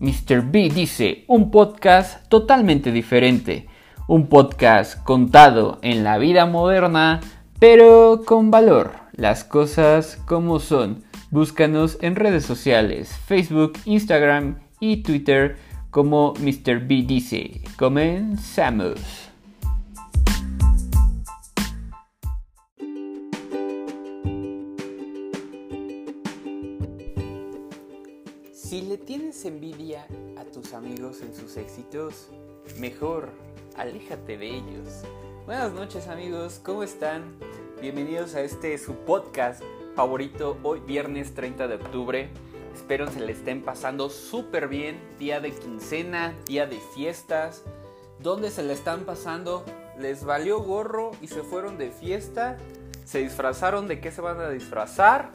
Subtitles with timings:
[0.00, 0.42] Mr.
[0.42, 3.66] B dice, un podcast totalmente diferente,
[4.06, 7.20] un podcast contado en la vida moderna,
[7.58, 11.02] pero con valor, las cosas como son.
[11.30, 15.56] Búscanos en redes sociales, Facebook, Instagram y Twitter
[15.90, 16.86] como Mr.
[16.86, 17.60] B dice.
[17.76, 19.27] Comenzamos.
[30.88, 32.28] Amigos en sus éxitos,
[32.78, 33.28] mejor
[33.76, 35.02] aléjate de ellos.
[35.44, 37.36] Buenas noches amigos, ¿cómo están?
[37.78, 39.62] Bienvenidos a este su podcast
[39.94, 42.30] favorito hoy viernes 30 de octubre.
[42.74, 47.64] Espero se le estén pasando súper bien, día de quincena, día de fiestas.
[48.20, 49.66] ¿Dónde se le están pasando?
[49.98, 52.56] ¿Les valió gorro y se fueron de fiesta?
[53.04, 55.32] ¿Se disfrazaron de qué se van a disfrazar?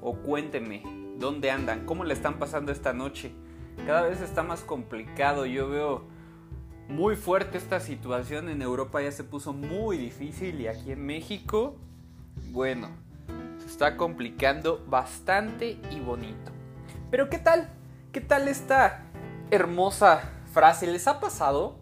[0.00, 0.82] O cuéntenme,
[1.18, 1.86] ¿Dónde andan?
[1.86, 3.32] ¿Cómo le están pasando esta noche?
[3.84, 5.46] Cada vez está más complicado.
[5.46, 6.04] Yo veo
[6.88, 8.48] muy fuerte esta situación.
[8.48, 11.76] En Europa ya se puso muy difícil y aquí en México,
[12.50, 12.88] bueno,
[13.58, 16.52] se está complicando bastante y bonito.
[17.10, 17.68] Pero ¿qué tal?
[18.12, 19.04] ¿Qué tal esta
[19.50, 20.86] hermosa frase?
[20.86, 21.76] ¿Les ha pasado?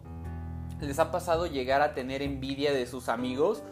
[0.81, 3.63] ¿Les ha pasado llegar a tener envidia de sus amigos?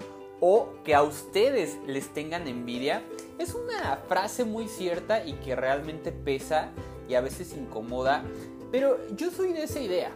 [0.40, 3.02] ¿O que a ustedes les tengan envidia?
[3.38, 6.70] Es una frase muy cierta y que realmente pesa
[7.14, 8.24] a veces incomoda,
[8.70, 10.12] pero yo soy de esa idea.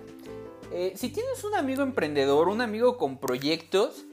[0.73, 4.05] Eh, si tienes un amigo emprendedor, un amigo con proyectos,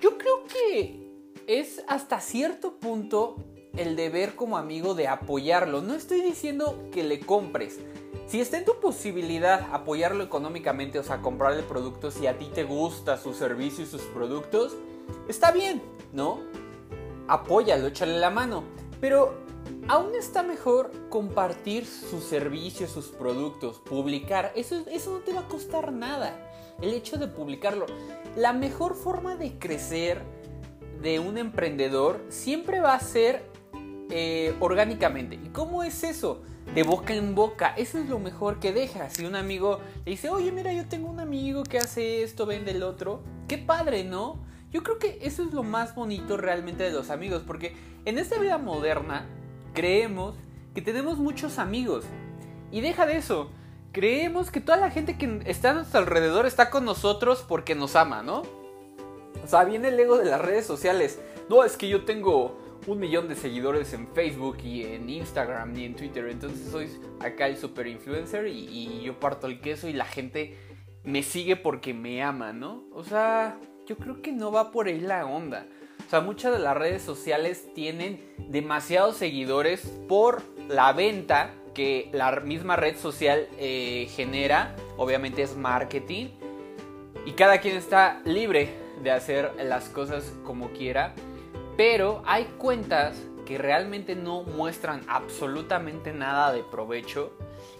[0.00, 1.08] yo creo que
[1.46, 3.36] es hasta cierto punto
[3.76, 5.82] el deber como amigo de apoyarlo.
[5.82, 7.78] No estoy diciendo que le compres.
[8.26, 12.64] Si está en tu posibilidad apoyarlo económicamente, o sea, comprarle productos si a ti te
[12.64, 14.76] gusta su servicio y sus productos,
[15.28, 16.40] está bien, ¿no?
[17.28, 18.64] apóyalo, échale la mano.
[19.00, 19.34] Pero
[19.88, 24.52] aún está mejor compartir sus servicios, sus productos, publicar.
[24.54, 26.50] Eso, eso no te va a costar nada.
[26.80, 27.86] El hecho de publicarlo.
[28.36, 30.22] La mejor forma de crecer
[31.02, 33.44] de un emprendedor siempre va a ser
[34.10, 35.36] eh, orgánicamente.
[35.36, 36.42] ¿Y cómo es eso?
[36.74, 37.74] De boca en boca.
[37.76, 39.10] Eso es lo mejor que deja.
[39.10, 42.72] Si un amigo le dice, oye, mira, yo tengo un amigo que hace esto, vende
[42.72, 43.22] el otro.
[43.48, 44.46] Qué padre, ¿no?
[44.70, 48.38] Yo creo que eso es lo más bonito realmente de los amigos, porque en esta
[48.38, 49.26] vida moderna
[49.78, 50.34] creemos
[50.74, 52.04] que tenemos muchos amigos.
[52.72, 53.52] Y deja de eso,
[53.92, 57.94] creemos que toda la gente que está a nuestro alrededor está con nosotros porque nos
[57.94, 58.42] ama, ¿no?
[59.40, 61.20] O sea, viene el ego de las redes sociales.
[61.48, 65.84] No, es que yo tengo un millón de seguidores en Facebook y en Instagram y
[65.84, 66.28] en Twitter.
[66.28, 66.90] Entonces soy
[67.20, 70.58] acá el super influencer y, y, yo parto el queso y la gente
[71.04, 72.82] me sigue porque me ama, ¿no?
[72.92, 75.68] O sea, yo creo que no va por ahí la onda.
[76.08, 82.40] O sea, muchas de las redes sociales tienen demasiados seguidores por la venta que la
[82.40, 84.74] misma red social eh, genera.
[84.96, 86.28] Obviamente es marketing.
[87.26, 88.70] Y cada quien está libre
[89.02, 91.14] de hacer las cosas como quiera.
[91.76, 93.14] Pero hay cuentas
[93.44, 97.34] que realmente no muestran absolutamente nada de provecho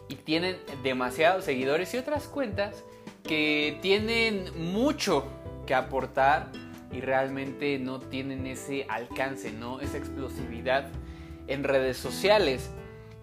[0.07, 2.85] y tienen demasiados seguidores y otras cuentas
[3.23, 5.25] que tienen mucho
[5.67, 6.53] que aportar
[6.93, 9.81] y realmente no tienen ese alcance, ¿no?
[9.81, 10.89] Esa explosividad
[11.47, 12.71] en redes sociales.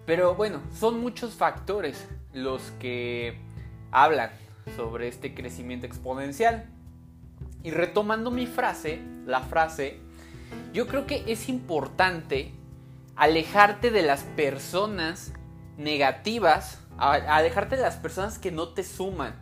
[0.04, 3.40] Pero bueno, son muchos factores los que
[3.90, 4.30] hablan
[4.76, 6.66] sobre este crecimiento exponencial.
[7.62, 9.98] Y retomando mi frase, la frase,
[10.72, 12.52] yo creo que es importante
[13.16, 15.32] alejarte de las personas
[15.76, 19.34] negativas, alejarte de las personas que no te suman.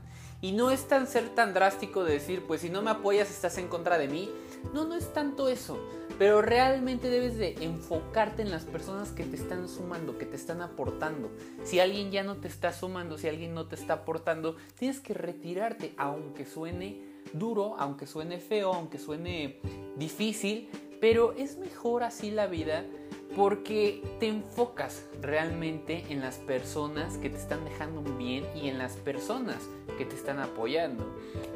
[0.44, 3.56] Y no es tan ser tan drástico de decir, pues si no me apoyas estás
[3.56, 4.30] en contra de mí.
[4.74, 5.78] No, no es tanto eso.
[6.18, 10.60] Pero realmente debes de enfocarte en las personas que te están sumando, que te están
[10.60, 11.30] aportando.
[11.64, 15.14] Si alguien ya no te está sumando, si alguien no te está aportando, tienes que
[15.14, 17.00] retirarte, aunque suene
[17.32, 19.62] duro, aunque suene feo, aunque suene
[19.96, 20.68] difícil.
[21.00, 22.84] Pero es mejor así la vida
[23.34, 28.78] porque te enfocas realmente en las personas que te están dejando un bien y en
[28.78, 29.58] las personas
[29.98, 31.04] que te están apoyando.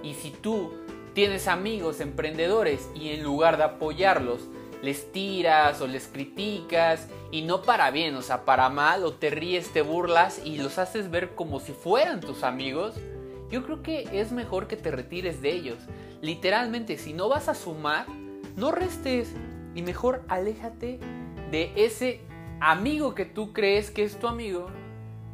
[0.03, 0.73] Y si tú
[1.15, 4.41] tienes amigos emprendedores y en lugar de apoyarlos,
[4.83, 9.31] les tiras o les criticas y no para bien, o sea, para mal, o te
[9.31, 12.95] ríes, te burlas y los haces ver como si fueran tus amigos,
[13.51, 15.79] yo creo que es mejor que te retires de ellos.
[16.21, 18.07] Literalmente, si no vas a sumar,
[18.57, 19.33] no restes
[19.75, 21.01] y mejor aléjate
[21.51, 22.21] de ese
[22.61, 24.69] amigo que tú crees que es tu amigo,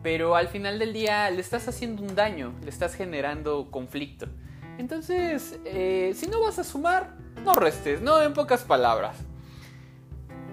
[0.03, 4.27] pero al final del día le estás haciendo un daño, le estás generando conflicto.
[4.79, 7.15] Entonces, eh, si no vas a sumar,
[7.45, 9.17] no restes, no en pocas palabras.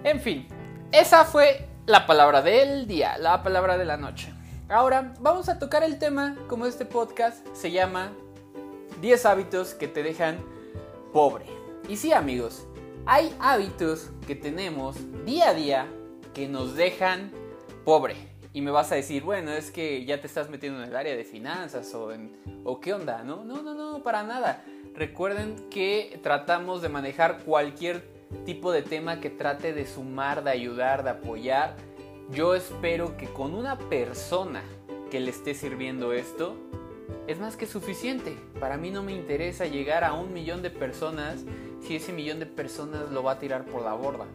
[0.04, 0.48] En fin,
[0.92, 4.34] esa fue la palabra del día, la palabra de la noche.
[4.70, 8.14] Ahora vamos a tocar el tema, como este podcast se llama
[9.02, 10.38] 10 hábitos que te dejan
[11.12, 11.46] pobre.
[11.90, 12.68] Y sí amigos,
[13.12, 15.88] hay hábitos que tenemos día a día
[16.34, 17.30] que nos dejan
[17.84, 18.16] pobre.
[18.54, 21.14] Y me vas a decir, bueno, es que ya te estás metiendo en el área
[21.14, 22.38] de finanzas o en...
[22.64, 23.22] ¿O qué onda?
[23.24, 24.64] No, no, no, no, para nada.
[24.96, 28.02] Recuerden que tratamos de manejar cualquier
[28.46, 31.76] tipo de tema que trate de sumar, de ayudar, de apoyar
[32.34, 34.64] yo espero que con una persona
[35.10, 36.56] que le esté sirviendo esto,
[37.28, 38.38] es más que suficiente.
[38.60, 41.44] Para mí no me interesa llegar a un millón de personas
[41.82, 44.26] si ese millón de personas lo va a tirar por la borda.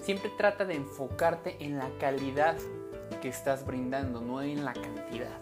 [0.00, 2.56] Siempre trata de enfocarte en la calidad
[3.22, 5.38] que estás brindando, no en la cantidad.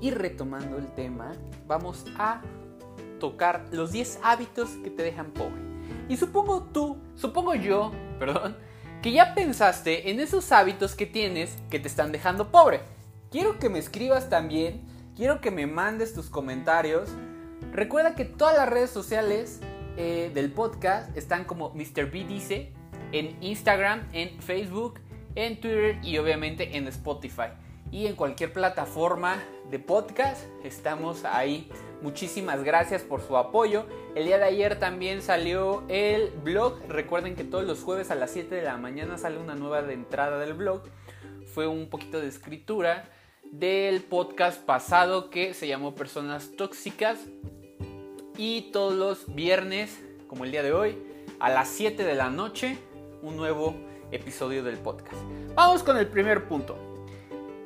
[0.00, 1.32] Y retomando el tema,
[1.66, 2.42] vamos a
[3.18, 5.60] tocar los 10 hábitos que te dejan pobre.
[6.08, 8.56] Y supongo tú, supongo yo, perdón,
[9.02, 12.80] que ya pensaste en esos hábitos que tienes que te están dejando pobre.
[13.30, 14.82] Quiero que me escribas también,
[15.16, 17.08] quiero que me mandes tus comentarios.
[17.72, 19.60] Recuerda que todas las redes sociales
[19.96, 22.10] eh, del podcast están como Mr.
[22.10, 22.72] B dice
[23.12, 25.00] en Instagram, en Facebook,
[25.34, 27.48] en Twitter y obviamente en Spotify.
[27.90, 31.70] Y en cualquier plataforma de podcast estamos ahí
[32.02, 33.86] Muchísimas gracias por su apoyo.
[34.14, 36.78] El día de ayer también salió el blog.
[36.88, 39.94] Recuerden que todos los jueves a las 7 de la mañana sale una nueva de
[39.94, 40.82] entrada del blog.
[41.54, 43.08] Fue un poquito de escritura
[43.52, 47.18] del podcast pasado que se llamó Personas Tóxicas.
[48.36, 50.98] Y todos los viernes, como el día de hoy,
[51.40, 52.78] a las 7 de la noche,
[53.22, 53.74] un nuevo
[54.10, 55.16] episodio del podcast.
[55.54, 56.76] Vamos con el primer punto.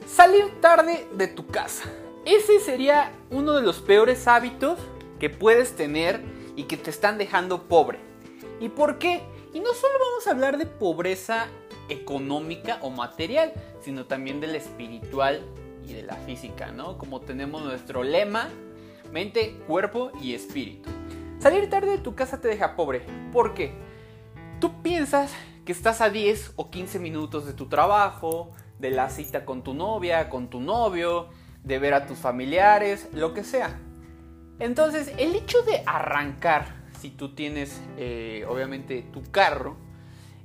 [0.06, 1.84] Salir tarde de tu casa.
[2.24, 4.78] Ese sería uno de los peores hábitos
[5.18, 6.20] que puedes tener
[6.56, 7.98] y que te están dejando pobre.
[8.60, 9.22] ¿Y por qué?
[9.52, 11.46] Y no solo vamos a hablar de pobreza
[11.88, 15.42] económica o material, sino también de la espiritual
[15.86, 16.98] y de la física, ¿no?
[16.98, 18.48] Como tenemos nuestro lema,
[19.12, 20.90] mente, cuerpo y espíritu.
[21.38, 23.02] Salir tarde de tu casa te deja pobre.
[23.32, 23.72] ¿Por qué?
[24.60, 25.32] Tú piensas
[25.64, 29.74] que estás a 10 o 15 minutos de tu trabajo, de la cita con tu
[29.74, 31.28] novia, con tu novio,
[31.64, 33.78] de ver a tus familiares, lo que sea.
[34.58, 36.66] Entonces, el hecho de arrancar,
[37.00, 39.76] si tú tienes eh, obviamente tu carro,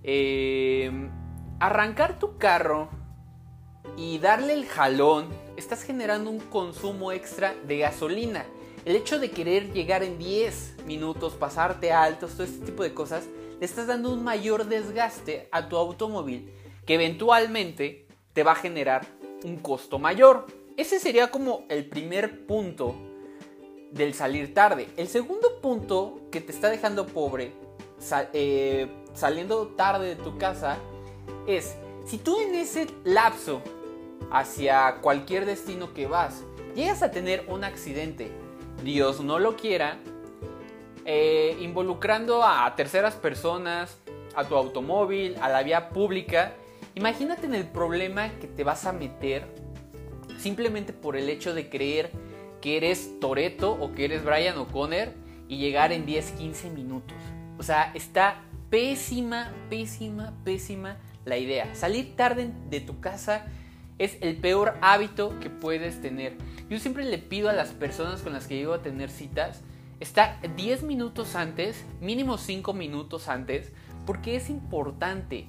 [0.04, 1.10] eh,
[1.60, 2.90] arrancar tu carro
[3.98, 8.46] y darle el jalón, estás generando un consumo extra de gasolina.
[8.86, 13.26] El hecho de querer llegar en 10 minutos, pasarte altos, todo este tipo de cosas,
[13.60, 16.52] le estás dando un mayor desgaste a tu automóvil
[16.86, 19.06] que eventualmente te va a generar
[19.44, 20.46] un costo mayor.
[20.78, 22.96] Ese sería como el primer punto
[23.92, 24.88] del salir tarde.
[24.98, 27.54] El segundo punto que te está dejando pobre,
[28.34, 30.78] eh, saliendo tarde de tu casa,
[31.48, 33.62] es si tú en ese lapso
[34.32, 36.44] hacia cualquier destino que vas,
[36.76, 38.32] llegas a tener un accidente,
[38.84, 39.98] Dios no lo quiera,
[41.06, 43.98] eh, involucrando a terceras personas,
[44.36, 46.54] a tu automóvil, a la vía pública,
[46.96, 49.48] imagínate en el problema que te vas a meter
[50.38, 52.12] simplemente por el hecho de creer
[52.62, 55.10] que eres Toreto o que eres Brian O'Connor
[55.48, 57.16] y llegar en 10, 15 minutos.
[57.58, 61.74] O sea, está pésima, pésima, pésima la idea.
[61.76, 63.46] Salir tarde de tu casa
[63.98, 66.38] es el peor hábito que puedes tener.
[66.70, 69.62] Yo siempre le pido a las personas con las que llego a tener citas
[70.00, 73.72] estar 10 minutos antes, mínimo 5 minutos antes,
[74.06, 75.48] porque es importante.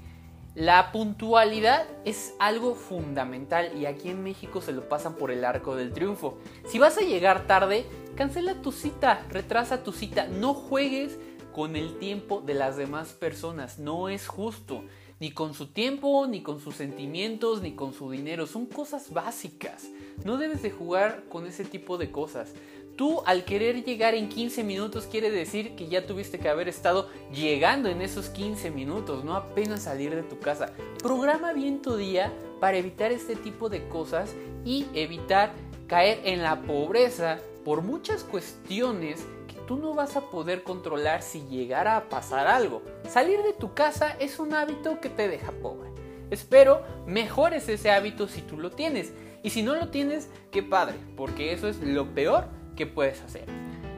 [0.54, 5.76] La puntualidad es algo fundamental y aquí en México se lo pasan por el arco
[5.76, 6.38] del triunfo.
[6.66, 7.84] Si vas a llegar tarde,
[8.16, 11.18] cancela tu cita, retrasa tu cita, no juegues
[11.52, 14.84] con el tiempo de las demás personas, no es justo,
[15.18, 19.88] ni con su tiempo, ni con sus sentimientos, ni con su dinero, son cosas básicas.
[20.24, 22.52] No debes de jugar con ese tipo de cosas.
[22.96, 27.10] Tú al querer llegar en 15 minutos quiere decir que ya tuviste que haber estado
[27.30, 30.72] llegando en esos 15 minutos, no apenas salir de tu casa.
[31.02, 35.52] Programa bien tu día para evitar este tipo de cosas y evitar
[35.86, 39.26] caer en la pobreza por muchas cuestiones
[39.66, 42.82] tú no vas a poder controlar si llegara a pasar algo.
[43.08, 45.90] Salir de tu casa es un hábito que te deja pobre.
[46.30, 49.12] Espero mejores ese hábito si tú lo tienes.
[49.42, 53.44] Y si no lo tienes, qué padre, porque eso es lo peor que puedes hacer.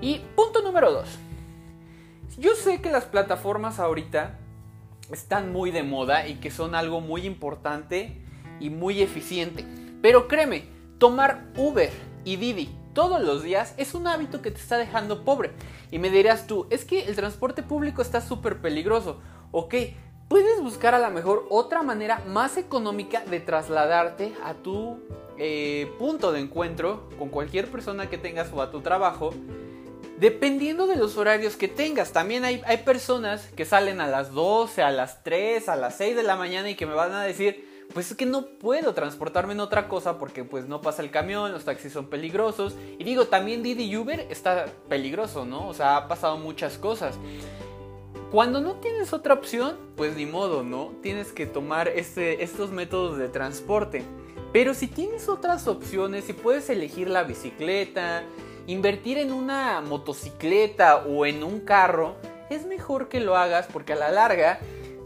[0.00, 1.08] Y punto número 2.
[2.38, 4.38] Yo sé que las plataformas ahorita
[5.10, 8.22] están muy de moda y que son algo muy importante
[8.60, 9.64] y muy eficiente.
[10.02, 10.64] Pero créeme,
[10.98, 11.90] tomar Uber
[12.24, 15.52] y Didi todos los días es un hábito que te está dejando pobre.
[15.92, 19.20] Y me dirás tú, es que el transporte público está súper peligroso.
[19.52, 19.72] Ok,
[20.26, 24.98] puedes buscar a lo mejor otra manera más económica de trasladarte a tu
[25.36, 29.32] eh, punto de encuentro con cualquier persona que tengas o a tu trabajo,
[30.18, 32.10] dependiendo de los horarios que tengas.
[32.10, 36.16] También hay, hay personas que salen a las 12, a las 3, a las 6
[36.16, 39.54] de la mañana y que me van a decir, pues es que no puedo transportarme
[39.54, 42.74] en otra cosa porque pues no pasa el camión, los taxis son peligrosos.
[42.98, 45.68] Y digo, también Didi Uber está peligroso, ¿no?
[45.68, 47.18] O sea, ha pasado muchas cosas.
[48.30, 50.92] Cuando no tienes otra opción, pues ni modo, ¿no?
[51.02, 54.04] Tienes que tomar este, estos métodos de transporte.
[54.52, 58.22] Pero si tienes otras opciones, si puedes elegir la bicicleta,
[58.66, 62.16] invertir en una motocicleta o en un carro,
[62.50, 64.60] es mejor que lo hagas porque a la larga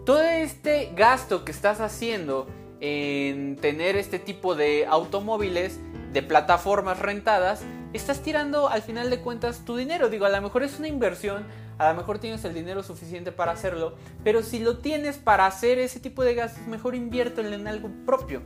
[0.05, 2.49] todo este gasto que estás haciendo
[2.83, 5.79] en tener este tipo de automóviles,
[6.13, 7.63] de plataformas rentadas,
[7.93, 10.09] estás tirando al final de cuentas tu dinero.
[10.09, 11.47] Digo, a lo mejor es una inversión,
[11.79, 15.79] a lo mejor tienes el dinero suficiente para hacerlo, pero si lo tienes para hacer
[15.79, 18.43] ese tipo de gastos, mejor inviértelo en algo propio.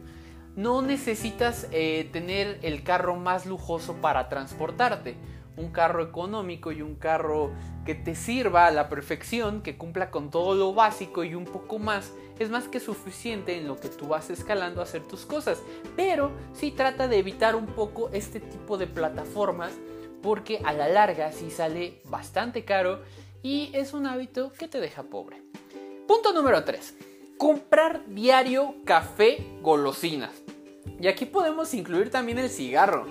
[0.54, 5.16] No necesitas eh, tener el carro más lujoso para transportarte
[5.56, 7.52] un carro económico y un carro
[7.84, 11.78] que te sirva a la perfección, que cumpla con todo lo básico y un poco
[11.78, 15.62] más, es más que suficiente en lo que tú vas escalando a hacer tus cosas.
[15.96, 19.72] Pero sí trata de evitar un poco este tipo de plataformas
[20.22, 23.00] porque a la larga sí sale bastante caro
[23.42, 25.42] y es un hábito que te deja pobre.
[26.08, 26.94] Punto número 3.
[27.38, 30.32] Comprar diario café golosinas.
[31.00, 33.06] Y aquí podemos incluir también el cigarro.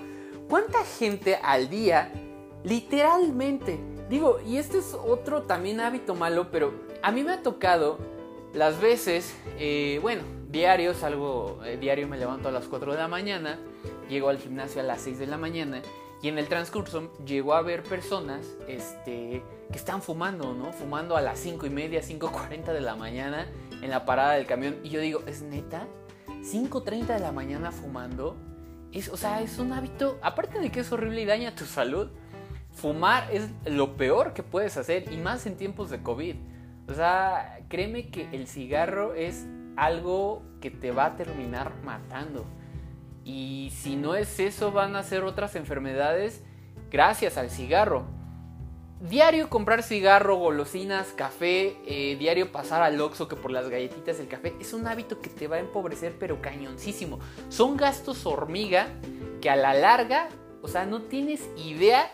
[0.48, 2.12] ¿Cuánta gente al día
[2.66, 3.78] Literalmente.
[4.10, 7.98] Digo, y este es otro también hábito malo, pero a mí me ha tocado
[8.52, 13.06] las veces, eh, bueno, diario, salgo, eh, diario me levanto a las 4 de la
[13.06, 13.60] mañana,
[14.08, 15.80] llego al gimnasio a las 6 de la mañana
[16.22, 20.72] y en el transcurso llego a ver personas este, que están fumando, ¿no?
[20.72, 23.46] Fumando a las 5 y media, 5.40 de la mañana
[23.80, 25.86] en la parada del camión y yo digo, ¿es neta?
[26.26, 28.36] ¿5.30 de la mañana fumando?
[28.92, 32.08] Es, o sea, es un hábito, aparte de que es horrible y daña tu salud,
[32.76, 36.36] fumar es lo peor que puedes hacer y más en tiempos de COVID.
[36.88, 42.44] O sea, créeme que el cigarro es algo que te va a terminar matando.
[43.24, 46.44] Y si no es eso, van a ser otras enfermedades
[46.90, 48.04] gracias al cigarro.
[49.00, 54.28] Diario comprar cigarro, golosinas, café, eh, diario pasar al Oxxo que por las galletitas del
[54.28, 57.18] café, es un hábito que te va a empobrecer pero cañoncísimo.
[57.48, 58.88] Son gastos hormiga
[59.40, 60.28] que a la larga,
[60.62, 62.10] o sea, no tienes idea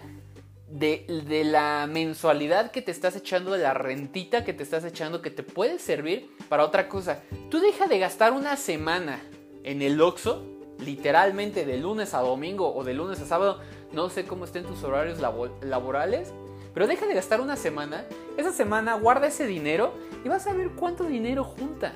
[0.72, 5.30] de, la mensualidad que te estás echando, de la rentita que te estás echando, que
[5.30, 7.22] te puede servir para otra cosa.
[7.50, 9.20] Tú deja de gastar una semana
[9.64, 10.42] en el Oxxo,
[10.78, 13.60] literalmente de lunes a domingo o de lunes a sábado,
[13.92, 16.32] no sé cómo estén tus horarios laborales,
[16.72, 18.04] pero deja de gastar una semana,
[18.38, 19.92] esa semana guarda ese dinero
[20.24, 21.92] y vas a ver cuánto dinero juntas.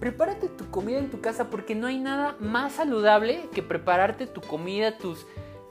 [0.00, 4.40] Prepárate tu comida en tu casa porque no hay nada más saludable que prepararte tu
[4.42, 5.26] comida, tus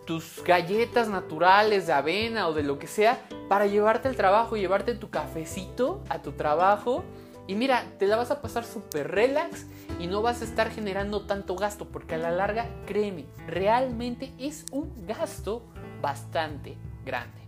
[0.08, 4.96] tus galletas naturales de avena o de lo que sea para llevarte al trabajo, llevarte
[4.96, 7.04] tu cafecito a tu trabajo.
[7.46, 9.68] Y mira, te la vas a pasar súper relax
[10.00, 14.66] y no vas a estar generando tanto gasto porque a la larga, créeme, realmente es
[14.72, 15.64] un gasto
[16.02, 17.40] bastante grande.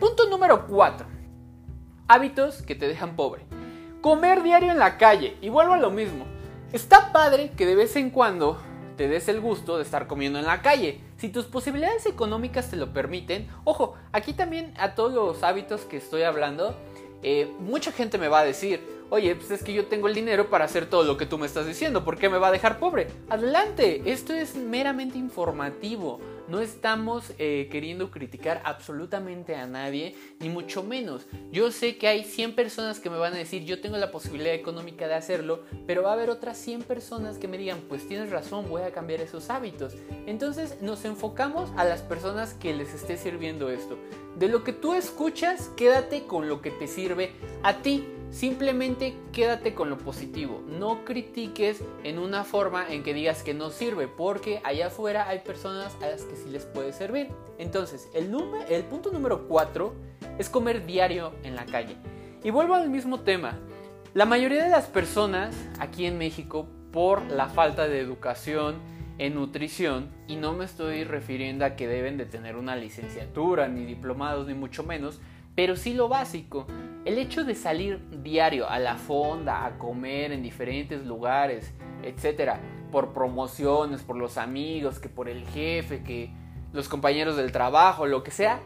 [0.00, 1.06] Punto número 4.
[2.06, 3.44] Hábitos que te dejan pobre.
[4.00, 5.36] Comer diario en la calle.
[5.40, 6.24] Y vuelvo a lo mismo.
[6.72, 8.60] Está padre que de vez en cuando
[8.98, 11.00] te des el gusto de estar comiendo en la calle.
[11.18, 15.96] Si tus posibilidades económicas te lo permiten, ojo, aquí también a todos los hábitos que
[15.96, 16.76] estoy hablando,
[17.22, 20.50] eh, mucha gente me va a decir, oye, pues es que yo tengo el dinero
[20.50, 22.78] para hacer todo lo que tú me estás diciendo, ¿por qué me va a dejar
[22.78, 23.08] pobre?
[23.28, 26.20] Adelante, esto es meramente informativo.
[26.48, 31.26] No estamos eh, queriendo criticar absolutamente a nadie, ni mucho menos.
[31.52, 34.54] Yo sé que hay 100 personas que me van a decir, yo tengo la posibilidad
[34.54, 38.30] económica de hacerlo, pero va a haber otras 100 personas que me digan, pues tienes
[38.30, 39.94] razón, voy a cambiar esos hábitos.
[40.26, 43.98] Entonces nos enfocamos a las personas que les esté sirviendo esto.
[44.38, 48.06] De lo que tú escuchas, quédate con lo que te sirve a ti.
[48.30, 53.70] Simplemente quédate con lo positivo, no critiques en una forma en que digas que no
[53.70, 57.28] sirve, porque allá afuera hay personas a las que sí les puede servir.
[57.58, 58.30] Entonces, el,
[58.68, 59.94] el punto número 4
[60.38, 61.96] es comer diario en la calle.
[62.44, 63.58] Y vuelvo al mismo tema.
[64.12, 68.76] La mayoría de las personas aquí en México, por la falta de educación
[69.16, 73.84] en nutrición, y no me estoy refiriendo a que deben de tener una licenciatura, ni
[73.86, 75.18] diplomados, ni mucho menos,
[75.54, 76.66] pero sí lo básico.
[77.04, 83.12] El hecho de salir diario a la fonda, a comer en diferentes lugares, etcétera, por
[83.12, 86.30] promociones, por los amigos, que por el jefe, que
[86.72, 88.60] los compañeros del trabajo, lo que sea,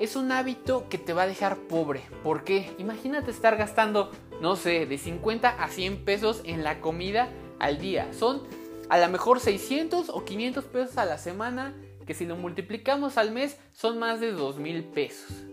[0.00, 2.02] es un hábito que te va a dejar pobre.
[2.22, 2.70] ¿Por qué?
[2.78, 8.12] Imagínate estar gastando, no sé, de 50 a 100 pesos en la comida al día.
[8.12, 8.42] Son
[8.88, 11.74] a lo mejor 600 o 500 pesos a la semana,
[12.06, 15.44] que si lo multiplicamos al mes son más de 2 mil pesos.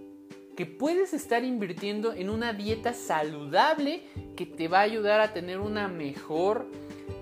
[0.56, 4.04] Que puedes estar invirtiendo en una dieta saludable
[4.36, 6.68] que te va a ayudar a tener una mejor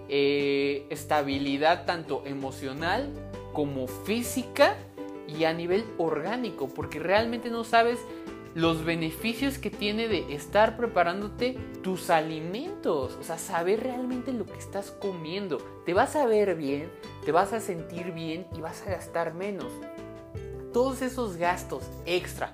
[0.09, 3.09] eh, estabilidad tanto emocional
[3.53, 4.75] como física
[5.27, 7.99] y a nivel orgánico, porque realmente no sabes
[8.53, 14.59] los beneficios que tiene de estar preparándote tus alimentos, o sea, saber realmente lo que
[14.59, 15.57] estás comiendo.
[15.85, 16.91] Te vas a ver bien,
[17.25, 19.71] te vas a sentir bien y vas a gastar menos.
[20.71, 22.53] Todos esos gastos extra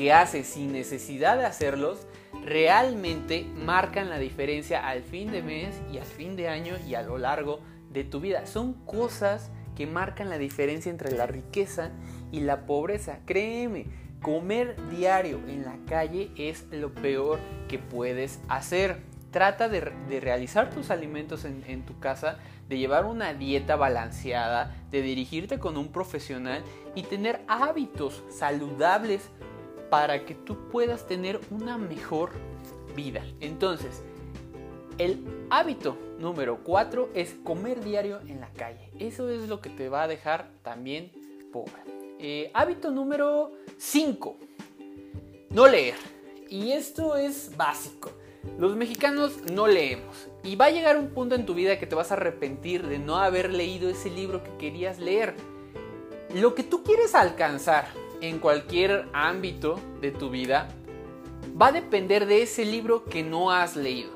[0.00, 2.06] que haces sin necesidad de hacerlos,
[2.46, 7.02] realmente marcan la diferencia al fin de mes y al fin de año y a
[7.02, 8.46] lo largo de tu vida.
[8.46, 11.90] Son cosas que marcan la diferencia entre la riqueza
[12.32, 13.18] y la pobreza.
[13.26, 13.88] Créeme,
[14.22, 17.38] comer diario en la calle es lo peor
[17.68, 19.02] que puedes hacer.
[19.30, 22.38] Trata de, realizar tus alimentos en, en tu casa,
[22.70, 26.62] de llevar una dieta balanceada, de dirigirte con un profesional
[26.94, 29.30] y tener hábitos saludables
[29.90, 32.30] para que tú puedas tener una mejor
[32.96, 33.22] vida.
[33.40, 34.02] Entonces,
[34.98, 38.90] el hábito número 4 es comer diario en la calle.
[38.98, 41.10] Eso es lo que te va a dejar también
[41.52, 41.82] pobre.
[42.18, 44.36] Eh, hábito número 5.
[45.50, 45.96] No leer.
[46.48, 48.12] Y esto es básico.
[48.58, 50.28] Los mexicanos no leemos.
[50.42, 52.98] Y va a llegar un punto en tu vida que te vas a arrepentir de
[52.98, 55.34] no haber leído ese libro que querías leer.
[56.34, 57.86] Lo que tú quieres alcanzar
[58.20, 60.68] en cualquier ámbito de tu vida
[61.60, 64.10] va a depender de ese libro que no has leído.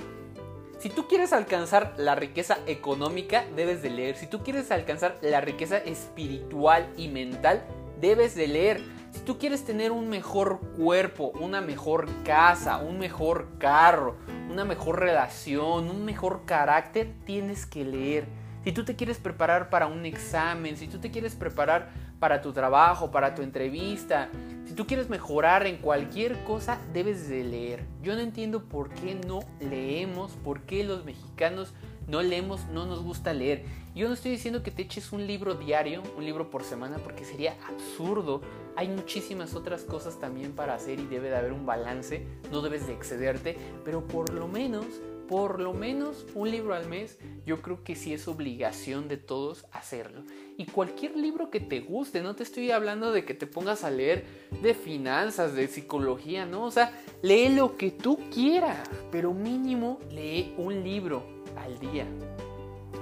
[0.78, 4.16] Si tú quieres alcanzar la riqueza económica, debes de leer.
[4.16, 7.64] Si tú quieres alcanzar la riqueza espiritual y mental,
[8.00, 8.82] debes de leer.
[9.12, 14.16] Si tú quieres tener un mejor cuerpo, una mejor casa, un mejor carro,
[14.50, 18.26] una mejor relación, un mejor carácter, tienes que leer.
[18.64, 21.92] Si tú te quieres preparar para un examen, si tú te quieres preparar
[22.24, 24.30] para tu trabajo, para tu entrevista,
[24.64, 27.84] si tú quieres mejorar en cualquier cosa, debes de leer.
[28.02, 31.74] Yo no entiendo por qué no leemos, por qué los mexicanos
[32.08, 33.66] no leemos, no nos gusta leer.
[33.94, 37.26] Yo no estoy diciendo que te eches un libro diario, un libro por semana, porque
[37.26, 38.40] sería absurdo.
[38.74, 42.86] Hay muchísimas otras cosas también para hacer y debe de haber un balance, no debes
[42.86, 44.86] de excederte, pero por lo menos
[45.28, 49.66] por lo menos un libro al mes, yo creo que sí es obligación de todos
[49.72, 50.22] hacerlo.
[50.56, 53.90] Y cualquier libro que te guste, no te estoy hablando de que te pongas a
[53.90, 54.24] leer
[54.62, 60.54] de finanzas, de psicología, no, o sea, lee lo que tú quieras, pero mínimo lee
[60.56, 61.24] un libro
[61.56, 62.06] al día.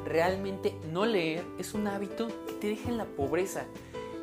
[0.05, 3.67] Realmente no leer es un hábito que te deja en la pobreza.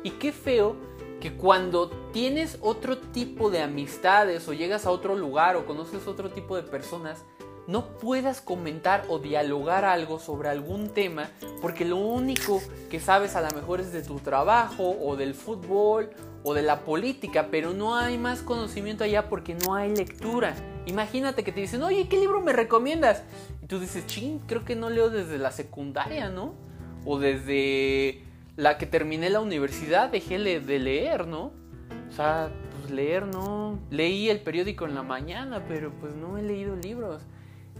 [0.02, 0.76] Y qué feo
[1.20, 6.30] que cuando tienes otro tipo de amistades o llegas a otro lugar o conoces otro
[6.30, 7.24] tipo de personas,
[7.70, 11.30] no puedas comentar o dialogar algo sobre algún tema
[11.62, 16.10] porque lo único que sabes a lo mejor es de tu trabajo o del fútbol
[16.42, 20.54] o de la política, pero no hay más conocimiento allá porque no hay lectura.
[20.86, 23.22] Imagínate que te dicen, oye, ¿qué libro me recomiendas?
[23.62, 26.54] Y tú dices, ching, creo que no leo desde la secundaria, ¿no?
[27.04, 28.24] O desde
[28.56, 31.52] la que terminé la universidad dejé de leer, ¿no?
[32.08, 33.78] O sea, pues leer no.
[33.90, 37.22] Leí el periódico en la mañana, pero pues no he leído libros.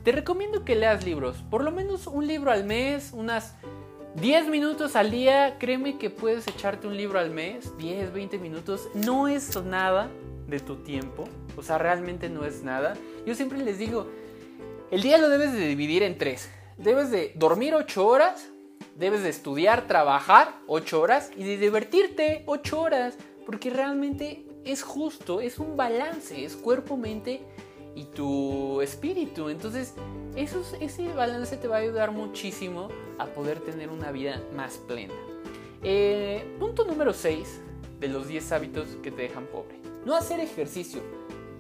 [0.02, 3.54] Te recomiendo que leas libros, por lo menos un libro al mes, unas
[4.14, 8.88] 10 minutos al día, créeme que puedes echarte un libro al mes, 10, 20 minutos,
[8.94, 10.08] no es nada
[10.48, 12.94] de tu tiempo, o sea, realmente no es nada.
[13.26, 14.06] Yo siempre les digo,
[14.90, 16.48] el día lo debes de dividir en tres.
[16.78, 18.48] Debes de dormir 8 horas,
[18.96, 25.42] debes de estudiar, trabajar 8 horas y de divertirte 8 horas, porque realmente es justo,
[25.42, 27.42] es un balance, es cuerpo, mente
[27.94, 28.26] y tu
[28.83, 29.49] espíritu.
[29.49, 29.95] Entonces,
[30.37, 32.88] ese balance te va a ayudar muchísimo
[33.19, 35.14] a poder tener una vida más plena.
[35.83, 37.61] Eh, punto número 6
[37.99, 39.79] de los 10 hábitos que te dejan pobre.
[40.05, 41.03] No hacer ejercicio.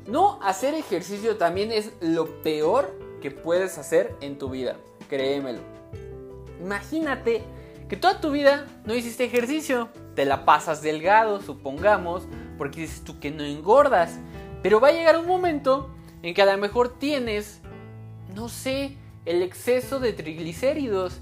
[0.06, 4.76] No hacer ejercicio también es lo peor que puedes hacer en tu vida.
[5.08, 5.60] Créemelo.
[6.60, 7.42] Imagínate
[7.88, 9.88] que toda tu vida no hiciste ejercicio.
[10.14, 12.24] Te la pasas delgado, supongamos,
[12.58, 14.18] porque dices tú que no engordas.
[14.62, 15.90] Pero va a llegar un momento
[16.22, 17.60] en que a lo mejor tienes,
[18.34, 21.20] no sé, el exceso de triglicéridos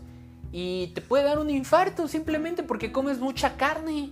[0.52, 4.10] y te puede dar un infarto simplemente porque comes mucha carne.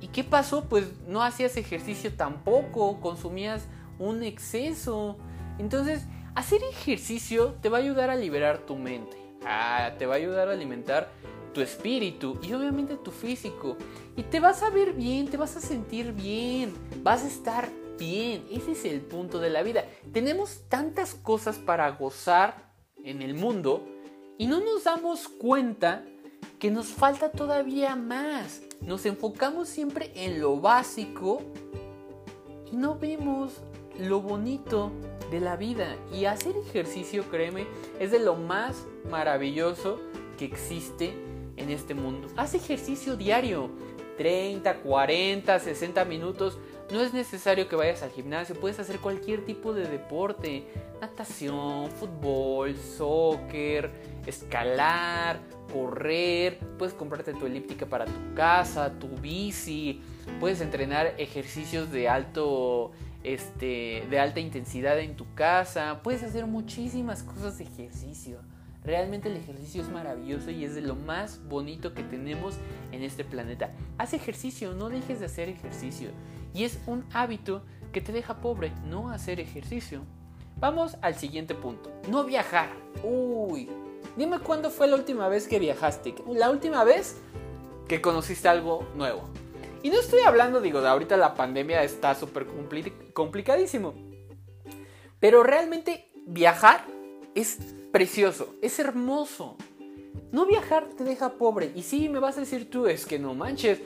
[0.00, 0.68] ¿Y qué pasó?
[0.68, 3.66] Pues no hacías ejercicio tampoco, consumías
[3.98, 5.16] un exceso.
[5.58, 9.16] Entonces, hacer ejercicio te va a ayudar a liberar tu mente.
[9.44, 11.10] Ah, te va a ayudar a alimentar
[11.52, 13.76] tu espíritu y obviamente tu físico.
[14.16, 18.46] Y te vas a ver bien, te vas a sentir bien, vas a estar bien.
[18.50, 19.84] Ese es el punto de la vida.
[20.12, 22.72] Tenemos tantas cosas para gozar
[23.04, 23.88] en el mundo
[24.38, 26.04] Y no nos damos cuenta
[26.58, 28.62] que nos falta todavía más.
[28.80, 31.42] Nos enfocamos siempre en lo básico
[32.70, 33.60] y no vemos
[33.98, 34.90] lo bonito
[35.30, 35.96] de la vida.
[36.12, 37.66] Y hacer ejercicio, créeme,
[38.00, 40.00] es de lo más maravilloso
[40.38, 41.14] que existe
[41.56, 42.28] en este mundo.
[42.36, 43.70] Haz ejercicio diario,
[44.16, 46.58] 30, 40, 60 minutos.
[46.92, 50.66] No es necesario que vayas al gimnasio, puedes hacer cualquier tipo de deporte,
[51.00, 53.90] natación, fútbol, soccer,
[54.26, 55.40] escalar,
[55.72, 60.02] correr, puedes comprarte tu elíptica para tu casa, tu bici,
[60.38, 62.92] puedes entrenar ejercicios de alto
[63.24, 68.40] este de alta intensidad en tu casa, puedes hacer muchísimas cosas de ejercicio.
[68.84, 72.56] Realmente el ejercicio es maravilloso y es de lo más bonito que tenemos
[72.90, 73.70] en este planeta.
[73.96, 76.10] Haz ejercicio, no dejes de hacer ejercicio.
[76.54, 77.62] Y es un hábito
[77.92, 80.02] que te deja pobre, no hacer ejercicio.
[80.58, 81.90] Vamos al siguiente punto.
[82.08, 82.70] No viajar.
[83.02, 83.68] Uy,
[84.16, 86.14] dime cuándo fue la última vez que viajaste.
[86.28, 87.20] La última vez
[87.88, 89.22] que conociste algo nuevo.
[89.82, 92.46] Y no estoy hablando, digo, de ahorita la pandemia está súper
[93.12, 93.94] complicadísimo.
[95.18, 96.84] Pero realmente viajar
[97.34, 97.58] es
[97.90, 99.56] precioso, es hermoso.
[100.30, 101.72] No viajar te deja pobre.
[101.74, 103.80] Y sí, me vas a decir tú, es que no manches.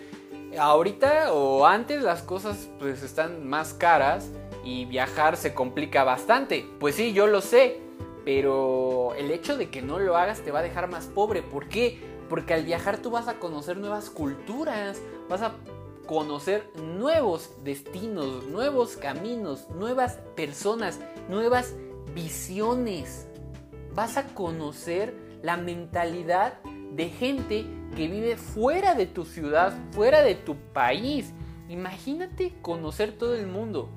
[0.59, 4.31] Ahorita o antes las cosas pues están más caras
[4.65, 6.69] y viajar se complica bastante.
[6.79, 7.81] Pues sí, yo lo sé.
[8.25, 11.43] Pero el hecho de que no lo hagas te va a dejar más pobre.
[11.43, 12.01] ¿Por qué?
[12.29, 15.53] Porque al viajar tú vas a conocer nuevas culturas, vas a
[16.07, 21.75] conocer nuevos destinos, nuevos caminos, nuevas personas, nuevas
[22.15, 23.29] visiones.
[23.95, 26.55] Vas a conocer la mentalidad
[26.95, 31.33] de gente que vive fuera de tu ciudad, fuera de tu país.
[31.69, 33.91] Imagínate conocer todo el mundo.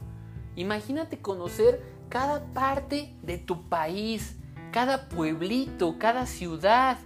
[0.56, 4.36] Imagínate conocer cada parte de tu país,
[4.72, 6.98] cada pueblito, cada ciudad.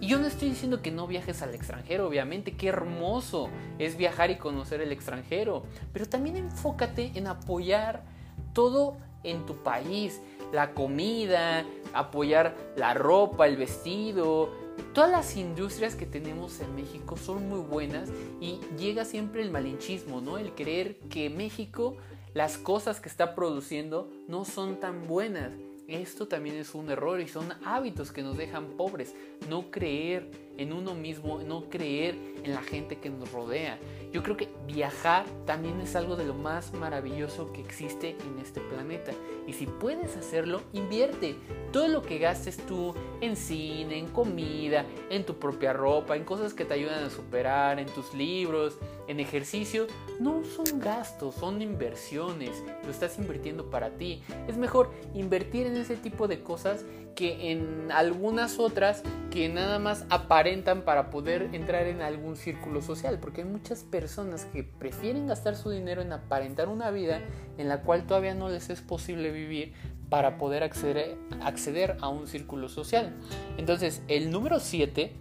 [0.00, 4.30] Y yo no estoy diciendo que no viajes al extranjero, obviamente, qué hermoso es viajar
[4.30, 8.04] y conocer el extranjero, pero también enfócate en apoyar
[8.52, 10.20] todo en tu país,
[10.52, 14.50] la comida, apoyar la ropa, el vestido,
[14.94, 18.08] todas las industrias que tenemos en México son muy buenas
[18.40, 20.38] y llega siempre el malinchismo, ¿no?
[20.38, 21.96] El creer que México,
[22.34, 25.52] las cosas que está produciendo no son tan buenas.
[25.88, 29.14] Esto también es un error y son hábitos que nos dejan pobres.
[29.48, 33.78] No creer en uno mismo, no creer en la gente que nos rodea.
[34.12, 38.60] Yo creo que viajar también es algo de lo más maravilloso que existe en este
[38.60, 39.12] planeta.
[39.46, 41.36] Y si puedes hacerlo, invierte.
[41.72, 46.54] Todo lo que gastes tú en cine, en comida, en tu propia ropa, en cosas
[46.54, 49.86] que te ayudan a superar, en tus libros, en ejercicio,
[50.20, 52.62] no son gastos, son inversiones.
[52.84, 54.22] Lo estás invirtiendo para ti.
[54.48, 56.84] Es mejor invertir en ese tipo de cosas
[57.16, 63.18] que en algunas otras que nada más aparentan para poder entrar en algún círculo social,
[63.18, 67.20] porque hay muchas personas que prefieren gastar su dinero en aparentar una vida
[67.58, 69.72] en la cual todavía no les es posible vivir
[70.08, 73.16] para poder acceder, acceder a un círculo social.
[73.56, 75.12] Entonces, el número 7,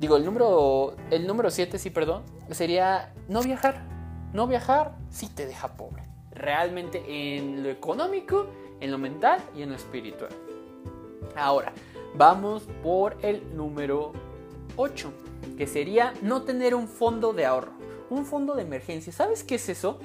[0.00, 3.82] digo, el número el número 7, sí, perdón, sería no viajar.
[4.32, 6.02] No viajar sí te deja pobre.
[6.30, 8.46] Realmente en lo económico,
[8.80, 10.30] en lo mental y en lo espiritual.
[11.36, 11.72] Ahora,
[12.14, 14.12] vamos por el número
[14.76, 15.12] 8,
[15.56, 17.72] que sería no tener un fondo de ahorro,
[18.10, 19.12] un fondo de emergencia.
[19.12, 19.98] ¿Sabes qué es eso?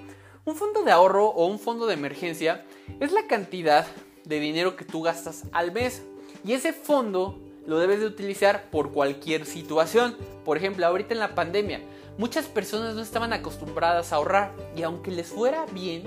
[0.45, 2.65] Un fondo de ahorro o un fondo de emergencia
[2.99, 3.85] es la cantidad
[4.23, 6.03] de dinero que tú gastas al mes.
[6.45, 10.15] Y ese fondo lo debes de utilizar por cualquier situación.
[10.45, 11.81] Por ejemplo, ahorita en la pandemia,
[12.17, 16.03] muchas personas no estaban acostumbradas a ahorrar y aunque les fuera bien,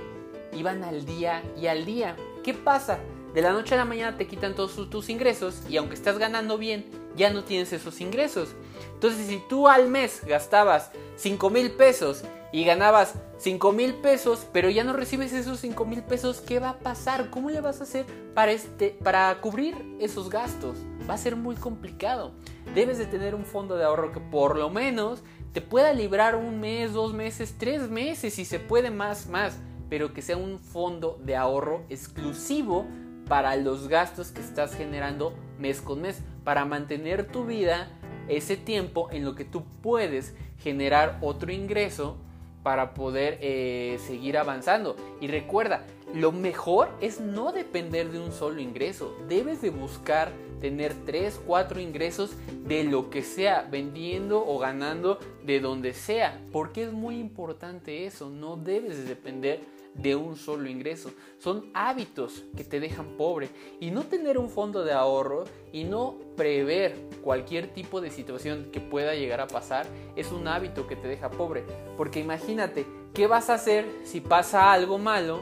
[0.55, 2.16] iban al día y al día.
[2.42, 2.99] ¿Qué pasa?
[3.35, 6.59] De la noche a la mañana te quitan todos tus ingresos y aunque estás ganando
[6.59, 6.85] bien,
[7.16, 8.51] ya no tienes esos ingresos.
[8.95, 14.69] Entonces, si tú al mes gastabas 5 mil pesos y ganabas 5 mil pesos, pero
[14.69, 17.31] ya no recibes esos 5 mil pesos, ¿qué va a pasar?
[17.31, 20.77] ¿Cómo le vas a hacer para, este, para cubrir esos gastos?
[21.09, 22.33] Va a ser muy complicado.
[22.75, 26.61] Debes de tener un fondo de ahorro que por lo menos te pueda librar un
[26.61, 31.19] mes, dos meses, tres meses, si se puede más, más, pero que sea un fondo
[31.25, 32.87] de ahorro exclusivo
[33.31, 37.88] para los gastos que estás generando mes con mes, para mantener tu vida
[38.27, 42.16] ese tiempo en lo que tú puedes generar otro ingreso
[42.64, 44.97] para poder eh, seguir avanzando.
[45.21, 49.16] Y recuerda, lo mejor es no depender de un solo ingreso.
[49.29, 52.33] Debes de buscar tener 3, 4 ingresos
[52.66, 56.40] de lo que sea, vendiendo o ganando de donde sea.
[56.51, 58.29] Porque es muy importante eso.
[58.29, 59.61] No debes de depender
[59.94, 61.11] de un solo ingreso.
[61.38, 63.48] Son hábitos que te dejan pobre.
[63.81, 68.81] Y no tener un fondo de ahorro y no prever cualquier tipo de situación que
[68.81, 71.64] pueda llegar a pasar es un hábito que te deja pobre.
[71.96, 75.40] Porque imagínate, ¿qué vas a hacer si pasa algo malo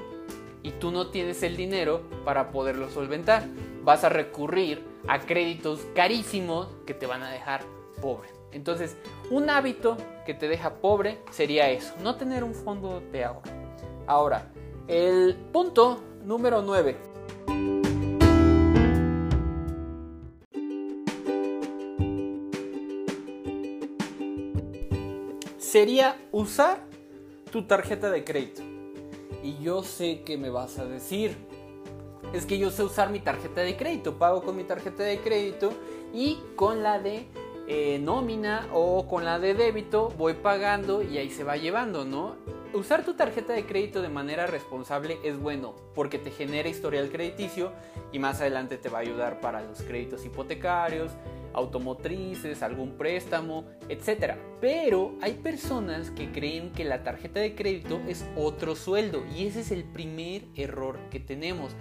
[0.62, 3.44] y tú no tienes el dinero para poderlo solventar?
[3.84, 7.62] Vas a recurrir a créditos carísimos que te van a dejar
[8.00, 8.28] pobre.
[8.52, 8.96] Entonces,
[9.30, 13.67] un hábito que te deja pobre sería eso, no tener un fondo de ahorro.
[14.08, 14.50] Ahora,
[14.86, 16.96] el punto número 9.
[25.58, 26.80] Sería usar
[27.52, 28.62] tu tarjeta de crédito.
[29.42, 31.36] Y yo sé que me vas a decir,
[32.32, 35.70] es que yo sé usar mi tarjeta de crédito, pago con mi tarjeta de crédito
[36.14, 37.26] y con la de
[37.66, 42.36] eh, nómina o con la de débito voy pagando y ahí se va llevando, ¿no?
[42.74, 47.72] Usar tu tarjeta de crédito de manera responsable es bueno porque te genera historial crediticio
[48.12, 51.12] y más adelante te va a ayudar para los créditos hipotecarios,
[51.54, 54.34] automotrices, algún préstamo, etc.
[54.60, 59.60] Pero hay personas que creen que la tarjeta de crédito es otro sueldo y ese
[59.60, 61.72] es el primer error que tenemos.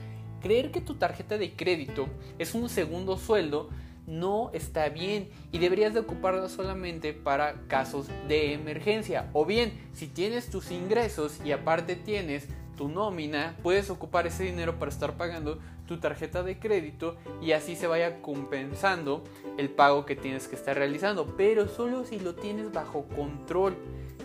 [0.42, 2.08] Creer que tu tarjeta de crédito
[2.40, 3.70] es un segundo sueldo
[4.08, 9.30] no está bien y deberías de ocuparla solamente para casos de emergencia.
[9.34, 14.80] O bien, si tienes tus ingresos y aparte tienes tu nómina, puedes ocupar ese dinero
[14.80, 19.24] para estar pagando tu tarjeta de crédito y así se vaya compensando
[19.58, 23.76] el pago que tienes que estar realizando, pero solo si lo tienes bajo control.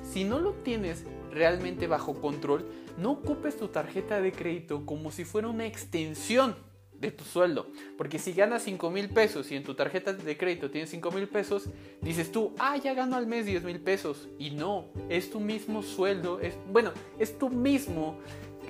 [0.02, 2.66] Si no lo tienes realmente bajo control,
[2.98, 6.54] no ocupes tu tarjeta de crédito como si fuera una extensión
[7.02, 7.66] de tu sueldo.
[7.98, 11.28] Porque si ganas 5 mil pesos y en tu tarjeta de crédito tienes 5 mil
[11.28, 11.68] pesos,
[12.00, 14.28] dices tú, ah, ya gano al mes 10 mil pesos.
[14.38, 18.18] Y no, es tu mismo sueldo, es, bueno, es tu mismo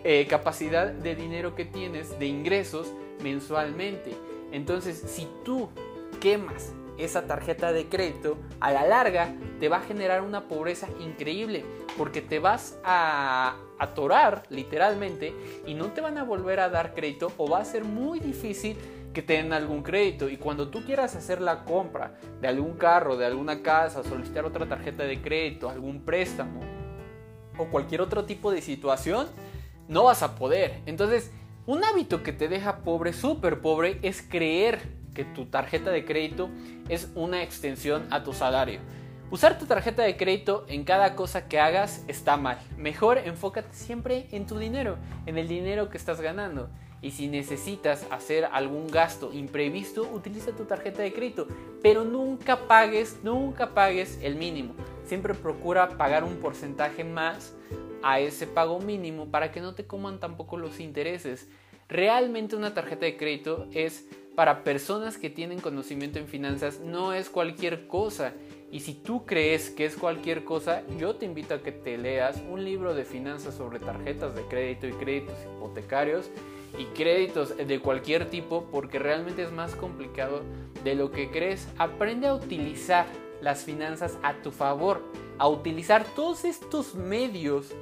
[0.03, 2.93] eh, capacidad de dinero que tienes de ingresos
[3.23, 4.17] mensualmente.
[4.51, 5.69] Entonces, si tú
[6.21, 11.65] quemas esa tarjeta de crédito, a la larga te va a generar una pobreza increíble
[11.97, 15.35] porque te vas a atorar literalmente
[15.67, 18.77] y no te van a volver a dar crédito o va a ser muy difícil
[19.13, 23.17] que te den algún crédito y cuando tú quieras hacer la compra de algún carro,
[23.17, 26.61] de alguna casa, solicitar otra tarjeta de crédito, algún préstamo
[27.59, 29.27] o cualquier otro tipo de situación,
[29.89, 30.81] no vas a poder.
[30.87, 31.31] Entonces,
[31.67, 34.81] un hábito que te deja pobre, súper pobre, es creer
[35.15, 36.49] que tu tarjeta de crédito
[36.89, 38.81] es una extensión a tu salario.
[39.33, 42.59] Usar tu tarjeta de crédito en cada cosa que hagas está mal.
[42.77, 46.69] Mejor enfócate siempre en tu dinero, en el dinero que estás ganando.
[47.01, 51.49] Y si necesitas hacer algún gasto imprevisto, utiliza tu tarjeta de crédito.
[51.83, 54.75] Pero nunca pagues, nunca pagues el mínimo.
[55.07, 57.55] Siempre procura pagar un porcentaje más
[58.03, 61.49] a ese pago mínimo para que no te coman tampoco los intereses.
[61.89, 67.31] Realmente una tarjeta de crédito es para personas que tienen conocimiento en finanzas, no es
[67.31, 68.33] cualquier cosa.
[68.73, 72.43] Y si tú crees que es cualquier cosa, yo te invito a que te leas
[72.51, 76.31] un libro de finanzas sobre tarjetas de crédito y créditos hipotecarios
[76.79, 80.41] y créditos de cualquier tipo porque realmente es más complicado
[80.85, 81.69] de lo que crees.
[81.77, 83.05] Aprende a utilizar
[83.43, 85.03] las finanzas a tu favor,
[85.37, 87.75] a utilizar todos estos medios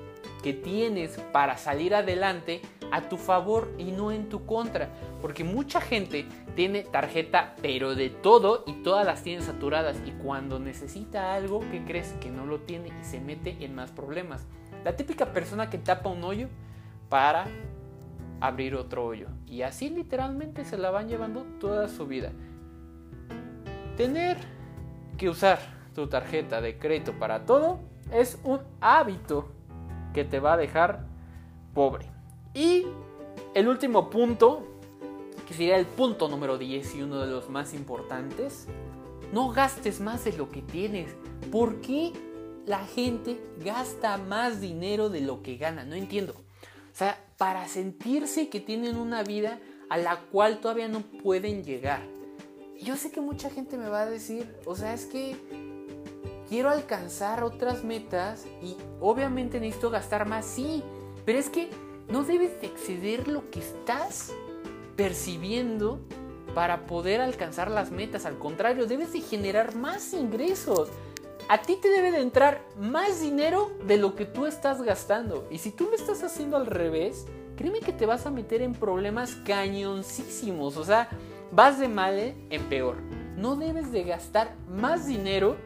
[0.42, 4.88] que tienes para salir adelante a tu favor y no en tu contra.
[5.20, 10.58] Porque mucha gente tiene tarjeta pero de todo y todas las tiene saturadas y cuando
[10.58, 14.46] necesita algo que crees que no lo tiene y se mete en más problemas.
[14.84, 16.48] La típica persona que tapa un hoyo
[17.08, 17.46] para
[18.40, 22.32] abrir otro hoyo y así literalmente se la van llevando toda su vida.
[23.96, 24.38] Tener
[25.18, 25.58] que usar
[25.94, 27.80] tu tarjeta de crédito para todo
[28.12, 29.48] es un hábito
[30.14, 31.04] que te va a dejar
[31.74, 32.06] pobre.
[32.54, 32.86] Y
[33.54, 34.62] el último punto,
[35.46, 38.66] que sería el punto número 10 y uno de los más importantes,
[39.32, 41.14] no gastes más de lo que tienes.
[41.52, 42.12] ¿Por qué
[42.66, 45.84] la gente gasta más dinero de lo que gana?
[45.84, 46.34] No entiendo.
[46.92, 52.02] O sea, para sentirse que tienen una vida a la cual todavía no pueden llegar.
[52.80, 55.36] Yo sé que mucha gente me va a decir, o sea, es que
[56.48, 60.82] quiero alcanzar otras metas y obviamente necesito gastar más, sí,
[61.24, 61.70] pero es que
[62.10, 64.32] no debes de exceder lo que estás
[64.96, 66.00] percibiendo
[66.54, 68.26] para poder alcanzar las metas.
[68.26, 70.88] Al contrario, debes de generar más ingresos.
[71.48, 75.46] A ti te debe de entrar más dinero de lo que tú estás gastando.
[75.50, 78.72] Y si tú lo estás haciendo al revés, créeme que te vas a meter en
[78.72, 80.76] problemas cañoncísimos.
[80.76, 81.08] O sea,
[81.52, 82.96] vas de mal en peor.
[83.36, 85.56] No debes de gastar más dinero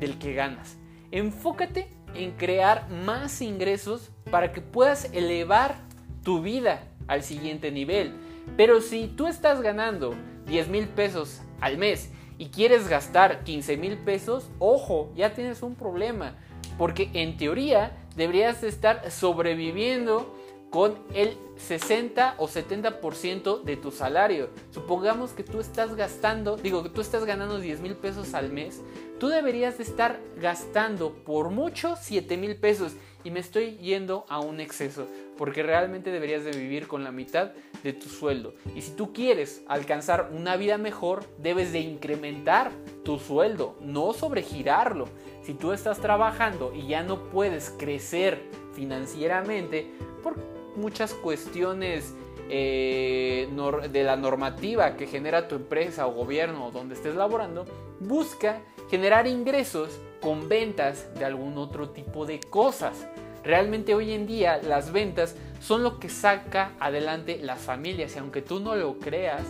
[0.00, 0.76] del que ganas.
[1.10, 5.76] Enfócate en crear más ingresos para que puedas elevar
[6.22, 8.12] tu vida al siguiente nivel.
[8.56, 10.14] Pero si tú estás ganando
[10.46, 15.74] 10 mil pesos al mes y quieres gastar 15 mil pesos, ojo, ya tienes un
[15.74, 16.34] problema.
[16.78, 20.34] Porque en teoría deberías estar sobreviviendo
[20.70, 24.50] con el 60 o 70% de tu salario.
[24.72, 28.82] Supongamos que tú estás gastando, digo que tú estás ganando 10 mil pesos al mes,
[29.24, 32.92] tú deberías de estar gastando por mucho 7 mil pesos
[33.24, 35.06] y me estoy yendo a un exceso
[35.38, 38.52] porque realmente deberías de vivir con la mitad de tu sueldo.
[38.76, 42.70] Y si tú quieres alcanzar una vida mejor debes de incrementar
[43.02, 45.08] tu sueldo no sobregirarlo.
[45.42, 48.42] Si tú estás trabajando y ya no puedes crecer
[48.74, 49.90] financieramente
[50.22, 50.36] por
[50.76, 52.14] muchas cuestiones
[52.50, 53.48] eh,
[53.90, 57.64] de la normativa que genera tu empresa o gobierno donde estés laborando,
[58.00, 63.06] busca generar ingresos con ventas de algún otro tipo de cosas.
[63.42, 68.42] Realmente hoy en día las ventas son lo que saca adelante las familias y aunque
[68.42, 69.42] tú no lo creas,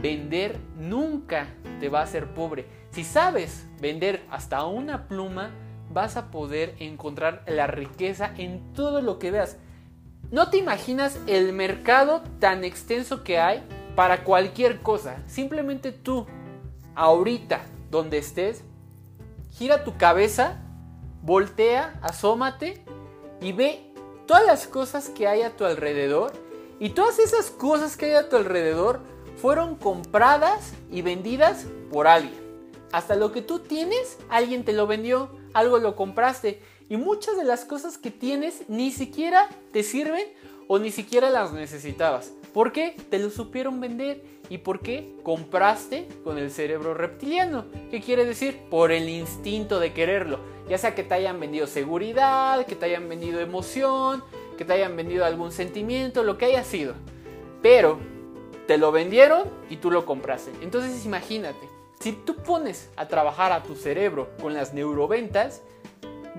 [0.00, 1.48] vender nunca
[1.80, 2.66] te va a hacer pobre.
[2.90, 5.50] Si sabes vender hasta una pluma,
[5.92, 9.58] vas a poder encontrar la riqueza en todo lo que veas.
[10.30, 13.64] No te imaginas el mercado tan extenso que hay
[13.96, 15.16] para cualquier cosa.
[15.26, 16.24] Simplemente tú,
[16.94, 18.62] ahorita, donde estés,
[19.50, 20.62] gira tu cabeza,
[21.22, 22.84] voltea, asómate
[23.40, 23.92] y ve
[24.26, 26.32] todas las cosas que hay a tu alrededor.
[26.78, 29.00] Y todas esas cosas que hay a tu alrededor
[29.36, 32.38] fueron compradas y vendidas por alguien.
[32.92, 37.44] Hasta lo que tú tienes, alguien te lo vendió, algo lo compraste y muchas de
[37.44, 40.26] las cosas que tienes ni siquiera te sirven
[40.66, 42.32] o ni siquiera las necesitabas.
[42.52, 42.96] ¿Por qué?
[43.10, 47.64] Te lo supieron vender y por qué compraste con el cerebro reptiliano.
[47.92, 48.58] ¿Qué quiere decir?
[48.68, 50.40] Por el instinto de quererlo.
[50.68, 54.24] Ya sea que te hayan vendido seguridad, que te hayan vendido emoción,
[54.58, 56.94] que te hayan vendido algún sentimiento, lo que haya sido.
[57.62, 58.00] Pero
[58.66, 60.50] te lo vendieron y tú lo compraste.
[60.60, 61.68] Entonces imagínate,
[62.00, 65.62] si tú pones a trabajar a tu cerebro con las neuroventas,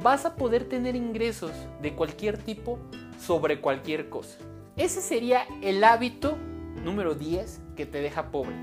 [0.02, 1.52] vas a poder tener ingresos
[1.82, 2.80] de cualquier tipo
[3.20, 4.38] sobre cualquier cosa.
[4.78, 6.38] Ese sería el hábito
[6.84, 8.56] número 10 que te deja pobre.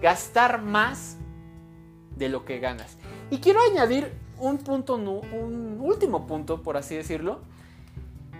[0.00, 1.16] Gastar más
[2.16, 2.96] de lo que ganas.
[3.30, 7.40] Y quiero añadir un punto, un último punto, por así decirlo.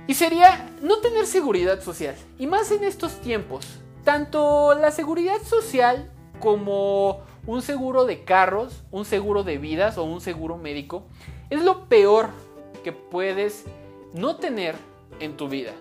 [0.07, 2.15] Y sería no tener seguridad social.
[2.39, 3.81] Y más en estos tiempos.
[4.05, 10.21] Tanto la seguridad social como un seguro de carros, un seguro de vidas o un
[10.21, 11.05] seguro médico
[11.51, 12.31] es lo peor
[12.83, 13.65] que puedes
[14.15, 14.75] no tener
[15.21, 15.73] en tu vida.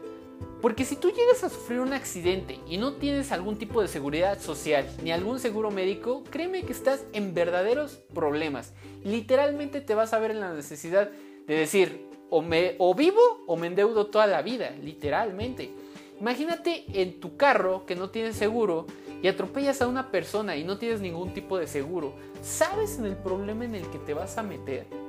[0.62, 4.40] Porque si tú llegas a sufrir un accidente y no tienes algún tipo de seguridad
[4.42, 8.74] social ni algún seguro médico, créeme que estás en verdaderos problemas.
[9.04, 11.12] Literalmente te vas a ver en la necesidad
[11.46, 15.72] de decir, o, me, o vivo o me endeudo toda la vida, literalmente.
[16.20, 18.88] Imagínate en tu carro que no tienes seguro
[19.22, 22.14] y atropellas a una persona y no tienes ningún tipo de seguro.
[22.42, 25.05] ¿Sabes en el problema en el que te vas a meter?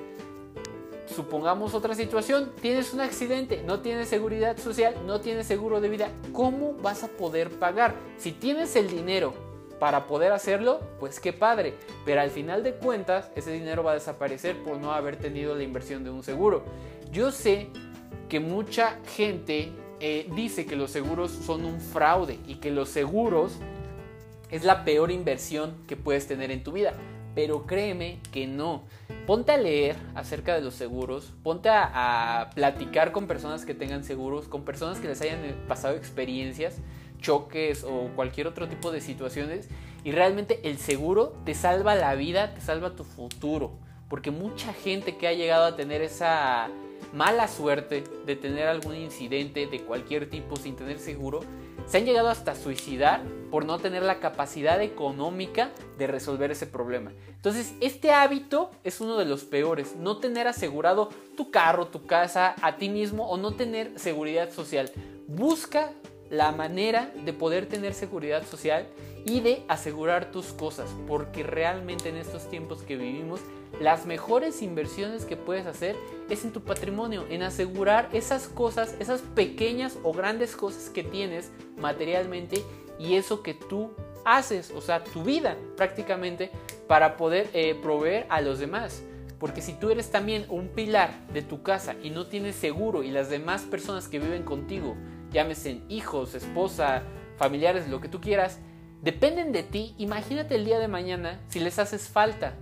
[1.16, 6.10] Supongamos otra situación, tienes un accidente, no tienes seguridad social, no tienes seguro de vida,
[6.32, 7.94] ¿cómo vas a poder pagar?
[8.18, 9.32] Si tienes el dinero
[9.80, 11.74] para poder hacerlo, pues qué padre,
[12.04, 15.62] pero al final de cuentas ese dinero va a desaparecer por no haber tenido la
[15.62, 16.64] inversión de un seguro.
[17.10, 17.68] Yo sé
[18.28, 23.54] que mucha gente eh, dice que los seguros son un fraude y que los seguros
[24.50, 26.94] es la peor inversión que puedes tener en tu vida,
[27.36, 28.82] pero créeme que no.
[29.26, 34.48] Ponte a leer acerca de los seguros, ponte a, platicar con personas que tengan seguros,
[34.48, 36.78] con personas que les hayan eh, pasado experiencias,
[37.20, 39.68] choques o cualquier otro tipo de situaciones
[40.02, 43.72] y realmente el seguro te salva la vida, te salva tu futuro,
[44.08, 46.70] porque mucha gente que ha llegado a tener esa
[47.12, 51.40] mala suerte de tener algún incidente de cualquier tipo sin tener seguro,
[51.86, 57.12] se han llegado hasta suicidar por no tener la capacidad económica de resolver ese problema.
[57.28, 62.54] Entonces, este hábito es uno de los peores, no tener asegurado tu carro, tu casa,
[62.60, 64.90] a ti mismo o no tener seguridad social.
[65.28, 65.92] Busca
[66.28, 68.86] la manera de poder tener seguridad social
[69.26, 73.40] y de asegurar tus cosas, porque realmente en estos tiempos que vivimos,
[73.80, 75.96] las mejores inversiones que puedes hacer
[76.30, 81.50] es en tu patrimonio, en asegurar esas cosas, esas pequeñas o grandes cosas que tienes
[81.76, 82.62] materialmente
[83.00, 83.90] y eso que tú
[84.24, 86.52] haces, o sea, tu vida prácticamente
[86.86, 89.02] para poder eh, proveer a los demás.
[89.40, 93.10] Porque si tú eres también un pilar de tu casa y no tienes seguro y
[93.10, 94.94] las demás personas que viven contigo,
[95.32, 97.02] llámese hijos, esposa,
[97.36, 98.60] familiares, lo que tú quieras,
[99.02, 102.54] dependen de ti, imagínate el día de mañana si les haces falta.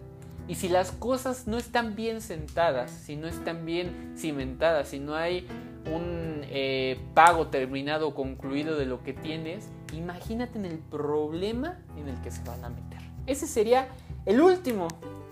[0.47, 5.15] Y si las cosas no están bien sentadas, si no están bien cimentadas, si no
[5.15, 5.47] hay
[5.87, 12.21] un eh, pago terminado, concluido de lo que tienes, imagínate en el problema en el
[12.21, 13.01] que se van a meter.
[13.27, 13.89] Ese sería
[14.27, 14.89] el último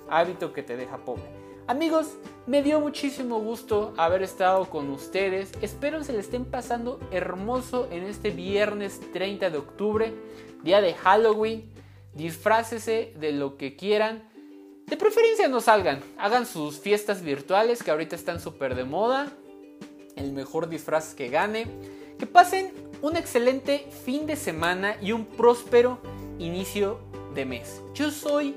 [0.08, 1.42] hábito que te deja pobre.
[1.68, 5.52] Amigos, me dio muchísimo gusto haber estado con ustedes.
[5.62, 10.12] Espero se le estén pasando hermoso en este viernes 30 de octubre,
[10.62, 11.70] día de Halloween.
[12.14, 14.28] Disfrácese de lo que quieran.
[14.86, 19.32] De preferencia no salgan, hagan sus fiestas virtuales que ahorita están súper de moda.
[20.16, 21.66] El mejor disfraz que gane.
[22.18, 25.98] Que pasen un excelente fin de semana y un próspero
[26.38, 27.00] inicio
[27.34, 27.82] de mes.
[27.94, 28.54] Yo soy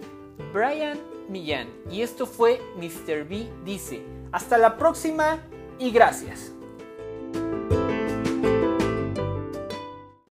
[0.53, 0.99] Brian
[1.29, 3.27] Millán y esto fue Mr.
[3.27, 4.01] B Dice.
[4.31, 5.39] Hasta la próxima
[5.79, 6.54] y gracias.